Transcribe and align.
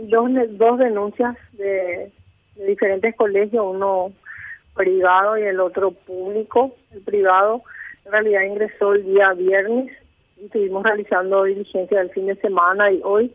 Dos, 0.00 0.30
dos 0.50 0.78
denuncias 0.78 1.36
de, 1.54 2.12
diferentes 2.54 3.16
colegios, 3.16 3.66
uno 3.66 4.12
privado 4.76 5.36
y 5.36 5.42
el 5.42 5.58
otro 5.58 5.90
público. 5.90 6.76
El 6.92 7.00
privado 7.00 7.62
en 8.04 8.12
realidad 8.12 8.42
ingresó 8.42 8.94
el 8.94 9.04
día 9.04 9.32
viernes 9.32 9.90
y 10.36 10.44
estuvimos 10.44 10.84
realizando 10.84 11.42
diligencia 11.42 11.98
del 11.98 12.10
fin 12.10 12.26
de 12.26 12.36
semana 12.36 12.92
y 12.92 13.00
hoy, 13.02 13.34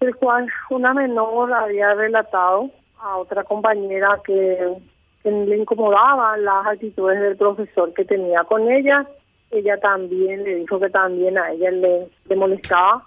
el 0.00 0.16
cual 0.16 0.48
una 0.70 0.94
menor 0.94 1.52
había 1.52 1.92
relatado 1.92 2.70
a 2.98 3.18
otra 3.18 3.44
compañera 3.44 4.20
que, 4.24 4.76
le 5.24 5.56
incomodaban 5.56 6.42
las 6.42 6.66
actitudes 6.66 7.20
del 7.20 7.36
profesor 7.36 7.92
que 7.92 8.06
tenía 8.06 8.44
con 8.44 8.70
ella. 8.70 9.06
Ella 9.50 9.78
también 9.78 10.42
le 10.42 10.54
dijo 10.56 10.80
que 10.80 10.88
también 10.88 11.36
a 11.36 11.52
ella 11.52 11.70
le, 11.70 12.08
le 12.28 12.36
molestaba 12.36 13.04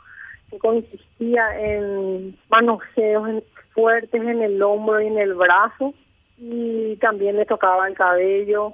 consistía 0.59 1.43
en 1.59 2.37
manoseos 2.49 3.43
fuertes 3.71 4.21
en 4.21 4.41
el 4.41 4.61
hombro 4.61 5.01
y 5.01 5.07
en 5.07 5.17
el 5.17 5.33
brazo 5.33 5.93
y 6.37 6.95
también 6.97 7.37
le 7.37 7.45
tocaba 7.45 7.87
el 7.87 7.95
cabello. 7.95 8.73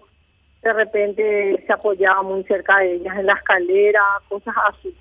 De 0.62 0.72
repente 0.72 1.64
se 1.66 1.74
apoyaba 1.74 2.22
muy 2.22 2.44
cerca 2.44 2.80
de 2.80 2.96
ellas 2.96 3.18
en 3.18 3.26
la 3.26 3.34
escalera, 3.34 4.02
cosas 4.30 4.56
así. 4.70 4.96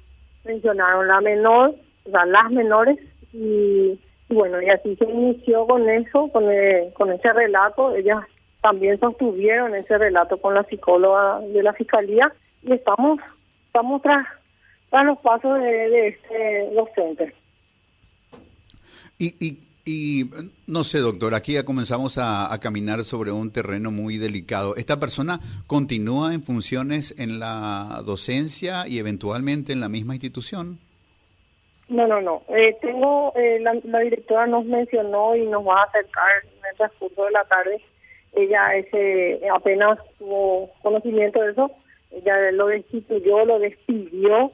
Mencionaron 0.44 1.06
la 1.06 1.20
menor, 1.20 1.74
o 2.04 2.10
sea, 2.10 2.24
las 2.24 2.50
menores 2.50 2.98
y, 3.32 3.98
bueno, 4.28 4.60
y 4.60 4.68
así 4.68 4.96
se 4.96 5.04
inició 5.04 5.66
con 5.66 5.88
eso, 5.88 6.28
con, 6.32 6.44
con 6.94 7.12
ese 7.12 7.32
relato. 7.32 7.94
Ellas 7.94 8.24
también 8.60 8.98
sostuvieron 8.98 9.74
ese 9.74 9.98
relato 9.98 10.36
con 10.38 10.54
la 10.54 10.64
psicóloga 10.64 11.40
de 11.40 11.62
la 11.62 11.72
fiscalía 11.74 12.32
y 12.62 12.72
estamos 12.72 13.20
estamos 13.66 14.02
tras 14.02 14.26
a 14.92 15.04
los 15.04 15.18
pasos 15.18 15.58
de, 15.58 16.08
este 16.08 16.70
docente. 16.74 17.34
Y, 19.18 19.34
y, 19.44 19.58
y, 19.84 20.30
no 20.66 20.84
sé, 20.84 20.98
doctor, 20.98 21.34
aquí 21.34 21.54
ya 21.54 21.64
comenzamos 21.64 22.18
a, 22.18 22.56
caminar 22.60 23.04
sobre 23.04 23.32
un 23.32 23.52
terreno 23.52 23.90
muy 23.90 24.18
delicado. 24.18 24.76
¿Esta 24.76 25.00
persona 25.00 25.40
continúa 25.66 26.34
en 26.34 26.42
funciones 26.42 27.14
en 27.18 27.40
la 27.40 28.02
docencia 28.04 28.86
y 28.86 28.98
eventualmente 28.98 29.72
en 29.72 29.80
la 29.80 29.88
misma 29.88 30.14
institución? 30.14 30.78
No, 31.88 32.06
no, 32.06 32.20
no. 32.20 32.42
Eh, 32.48 32.76
tengo, 32.80 33.32
eh, 33.36 33.58
la, 33.60 33.74
la, 33.84 34.00
directora 34.00 34.46
nos 34.46 34.64
mencionó 34.64 35.36
y 35.36 35.46
nos 35.46 35.66
va 35.66 35.80
a 35.80 35.84
acercar 35.84 36.30
en 36.44 36.66
el 36.70 36.76
transcurso 36.76 37.24
de 37.24 37.30
la 37.32 37.44
tarde. 37.44 37.80
Ella 38.34 38.74
ese 38.76 39.42
apenas 39.54 39.98
tuvo 40.18 40.70
conocimiento 40.82 41.40
de 41.40 41.52
eso. 41.52 41.70
Ella 42.10 42.50
lo 42.52 42.68
destituyó, 42.68 43.44
lo 43.44 43.58
despidió 43.58 44.52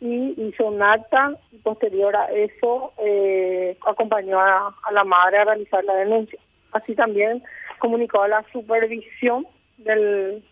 y 0.00 0.34
hizo 0.36 0.66
un 0.66 0.82
acta 0.82 1.36
y 1.52 1.58
posterior 1.58 2.16
a 2.16 2.26
eso 2.32 2.92
eh, 2.98 3.76
acompañó 3.86 4.40
a, 4.40 4.74
la 4.92 5.04
madre 5.04 5.38
a 5.38 5.44
realizar 5.44 5.84
la 5.84 5.94
denuncia. 5.94 6.38
Así 6.72 6.94
también 6.94 7.42
comunicó 7.78 8.22
a 8.22 8.28
la 8.28 8.44
supervisión 8.52 9.46
del, 9.76 10.42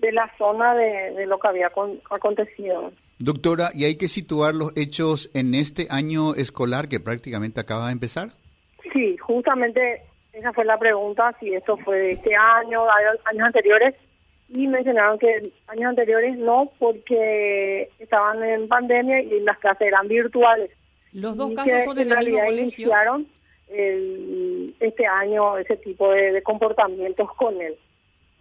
de 0.00 0.12
la 0.12 0.30
zona 0.36 0.74
de, 0.74 1.26
lo 1.26 1.38
que 1.38 1.48
había 1.48 1.70
acontecido. 2.10 2.92
Doctora, 3.18 3.70
¿y 3.72 3.84
hay 3.84 3.96
que 3.96 4.08
situar 4.08 4.54
los 4.54 4.76
hechos 4.76 5.30
en 5.34 5.54
este 5.54 5.86
año 5.90 6.34
escolar 6.34 6.88
que 6.88 7.00
prácticamente 7.00 7.60
acaba 7.60 7.86
de 7.86 7.92
empezar? 7.92 8.30
Sí, 8.92 9.16
justamente 9.18 10.02
esa 10.32 10.52
fue 10.52 10.64
la 10.64 10.78
pregunta, 10.78 11.34
si 11.40 11.54
esto 11.54 11.76
fue 11.78 11.96
de 11.96 12.10
este 12.12 12.34
año, 12.34 12.82
años 13.24 13.46
anteriores 13.46 13.94
y 14.48 14.66
mencionaron 14.66 15.18
que 15.18 15.52
años 15.66 15.90
anteriores 15.90 16.36
no 16.38 16.70
porque 16.78 17.88
estaban 17.98 18.42
en 18.42 18.68
pandemia 18.68 19.20
y 19.22 19.40
las 19.40 19.58
clases 19.58 19.88
eran 19.88 20.06
virtuales. 20.08 20.70
Los 21.12 21.36
dos 21.36 21.52
casos 21.54 21.84
son 21.84 21.98
en, 21.98 22.12
el 22.12 22.18
mismo 22.18 22.38
colegio. 22.44 22.64
iniciaron 22.64 23.26
este 23.68 25.06
año 25.06 25.58
ese 25.58 25.76
tipo 25.78 26.12
de, 26.12 26.42
comportamientos 26.42 27.32
con 27.34 27.60
él. 27.60 27.74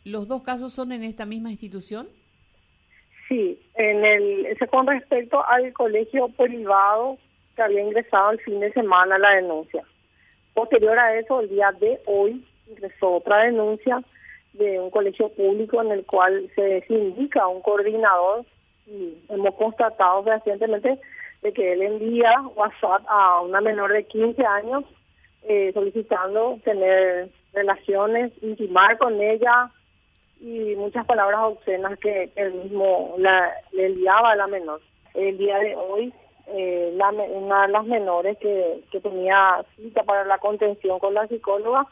¿Los 0.04 0.28
dos 0.28 0.44
casos 0.44 0.74
son 0.74 0.92
en 0.92 1.04
esta 1.04 1.26
misma 1.26 1.50
institución? 1.50 2.08
Sí, 3.28 3.60
en 3.74 4.06
el 4.06 4.46
ese 4.46 4.68
con 4.68 4.86
respecto 4.86 5.44
al 5.48 5.74
colegio 5.74 6.28
privado 6.28 7.18
que 7.56 7.64
había 7.64 7.82
ingresado 7.82 8.32
el 8.32 8.40
fin 8.42 8.60
de 8.60 8.72
semana 8.74 9.18
la 9.18 9.32
denuncia. 9.32 9.84
Posterior 10.54 11.00
a 11.00 11.18
eso, 11.18 11.40
el 11.42 11.50
día 11.50 11.72
de 11.80 12.00
hoy 12.06 12.46
ingresó 12.68 13.16
otra 13.16 13.46
denuncia 13.46 14.04
de 14.58 14.80
un 14.80 14.90
colegio 14.90 15.30
público 15.30 15.82
en 15.82 15.92
el 15.92 16.06
cual 16.06 16.50
se 16.56 16.84
indica 16.90 17.48
un 17.48 17.62
coordinador 17.62 18.46
y 18.88 19.18
hemos 19.30 19.56
constatado 19.56 20.24
recientemente 20.24 21.00
de 21.42 21.54
que 21.54 21.74
él 21.74 21.82
envía 21.82 22.42
WhatsApp 22.56 23.04
a 23.08 23.42
una 23.42 23.62
menor 23.62 23.92
de 23.92 24.06
15 24.06 24.46
años 24.46 24.84
eh, 25.44 25.72
solicitando 25.74 26.60
tener 26.64 27.30
relaciones, 27.54 28.32
intimar 28.42 28.98
con 28.98 29.22
ella 29.22 29.70
y 30.40 30.76
muchas 30.76 31.06
palabras 31.06 31.40
obscenas 31.44 32.00
que 32.00 32.32
él 32.36 32.54
mismo 32.54 33.16
le 33.18 33.86
enviaba 33.86 34.32
a 34.32 34.36
la 34.36 34.48
menor. 34.48 34.82
El 35.14 35.38
día 35.38 35.60
de 35.60 35.76
hoy, 35.76 36.14
eh, 36.48 36.94
la, 36.96 37.10
una 37.10 37.68
de 37.68 37.74
las 37.74 37.86
menores 37.86 38.38
que 38.38 39.00
tenía 39.02 39.64
cita 39.76 40.04
para 40.04 40.26
la 40.26 40.38
contención 40.40 41.00
con 41.00 41.14
la 41.14 41.28
psicóloga 41.28 41.88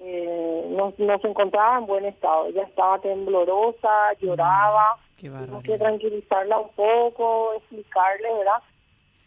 eh, 0.00 0.66
no, 0.70 0.92
se 0.96 1.28
encontraba 1.28 1.78
en 1.78 1.86
buen 1.86 2.04
estado. 2.04 2.46
Ella 2.46 2.62
estaba 2.64 2.98
temblorosa, 3.00 4.12
lloraba. 4.20 4.96
Tuvimos 5.16 5.62
que 5.62 5.78
tranquilizarla 5.78 6.58
un 6.58 6.70
poco, 6.70 7.54
explicarle, 7.54 8.34
¿verdad? 8.34 8.62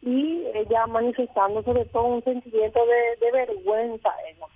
Y 0.01 0.45
ella 0.53 0.85
manifestando 0.87 1.63
sobre 1.63 1.85
todo 1.85 2.03
un 2.03 2.23
sentimiento 2.23 2.79
de, 3.19 3.31
vergüenza, 3.31 4.09
ella, 4.29 4.47